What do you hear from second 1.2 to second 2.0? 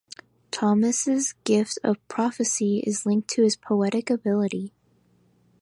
gift of